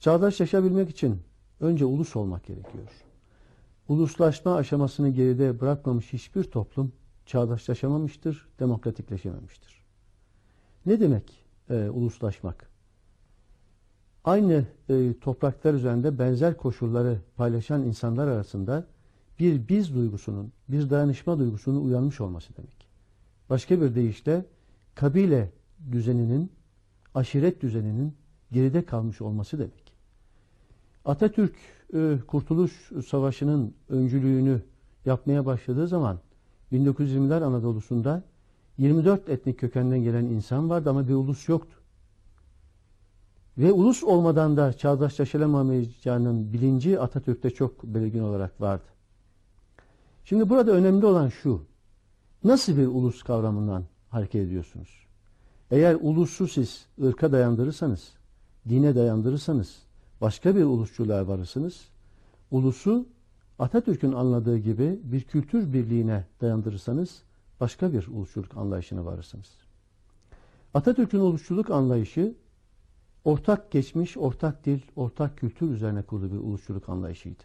[0.00, 1.22] Çağdaş yaşayabilmek için
[1.60, 2.88] önce ulus olmak gerekiyor.
[3.88, 6.92] Uluslaşma aşamasını geride bırakmamış hiçbir toplum
[7.26, 9.84] çağdaşlaşamamıştır, demokratikleşememiştir.
[10.86, 12.70] Ne demek e, uluslaşmak?
[14.24, 18.86] Aynı e, topraklar üzerinde benzer koşulları paylaşan insanlar arasında
[19.38, 22.86] bir biz duygusunun, bir dayanışma duygusunun uyanmış olması demek.
[23.50, 24.44] Başka bir deyişle
[24.94, 25.52] kabile
[25.92, 26.52] düzeninin,
[27.14, 28.19] aşiret düzeninin
[28.52, 29.92] geride kalmış olması demek.
[31.04, 31.54] Atatürk
[31.94, 34.62] e, Kurtuluş Savaşı'nın öncülüğünü
[35.06, 36.18] yapmaya başladığı zaman
[36.72, 38.22] 1920'ler Anadolu'sunda
[38.78, 41.76] 24 etnik kökenden gelen insan vardı ama bir ulus yoktu.
[43.58, 48.84] Ve ulus olmadan da çağdaşlaşılamayacağının bilinci Atatürk'te çok belirgin olarak vardı.
[50.24, 51.62] Şimdi burada önemli olan şu.
[52.44, 55.06] Nasıl bir ulus kavramından hareket ediyorsunuz?
[55.70, 58.12] Eğer ulusu siz ırka dayandırırsanız,
[58.68, 59.82] dine dayandırırsanız,
[60.20, 61.88] başka bir ulusçuluğa varırsınız.
[62.50, 63.06] Ulusu
[63.58, 67.22] Atatürk'ün anladığı gibi bir kültür birliğine dayandırırsanız
[67.60, 69.48] başka bir ulusçuluk anlayışına varırsınız.
[70.74, 72.34] Atatürk'ün ulusçuluk anlayışı
[73.24, 77.42] ortak geçmiş, ortak dil, ortak kültür üzerine kurulu bir ulusçuluk anlayışıydı.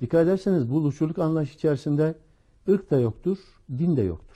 [0.00, 2.14] Dikkat ederseniz bu ulusçuluk anlayışı içerisinde
[2.68, 3.38] ırk da yoktur,
[3.78, 4.29] din de yoktur.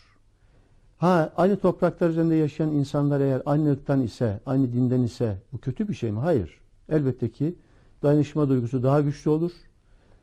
[0.99, 5.89] Ha aynı topraklar üzerinde yaşayan insanlar eğer aynı ırktan ise, aynı dinden ise bu kötü
[5.89, 6.19] bir şey mi?
[6.19, 6.61] Hayır.
[6.89, 7.55] Elbette ki
[8.03, 9.53] dayanışma duygusu daha güçlü olur.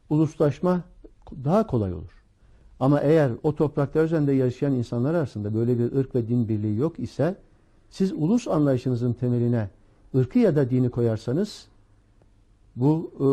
[0.09, 0.81] Uluslaşma
[1.43, 2.23] daha kolay olur.
[2.79, 6.99] Ama eğer o topraklar üzerinde yaşayan insanlar arasında böyle bir ırk ve din birliği yok
[6.99, 7.35] ise
[7.89, 9.69] siz ulus anlayışınızın temeline
[10.15, 11.67] ırkı ya da dini koyarsanız
[12.75, 13.25] bu e,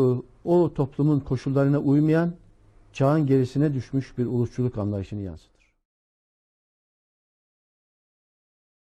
[0.49, 2.33] o toplumun koşullarına uymayan
[2.93, 5.58] çağın gerisine düşmüş bir ulusçuluk anlayışını yansıtır.